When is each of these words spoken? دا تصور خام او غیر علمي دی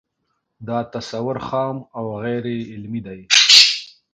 دا 0.67 0.79
تصور 0.93 1.37
خام 1.47 1.75
او 1.97 2.03
غیر 2.23 2.45
علمي 2.73 3.01
دی 3.05 3.21